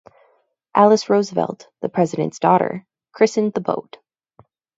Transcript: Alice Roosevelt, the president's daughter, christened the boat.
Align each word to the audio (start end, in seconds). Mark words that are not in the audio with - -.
Alice 0.73 1.11
Roosevelt, 1.11 1.67
the 1.81 1.87
president's 1.87 2.39
daughter, 2.39 2.87
christened 3.11 3.53
the 3.53 3.61
boat. 3.61 3.99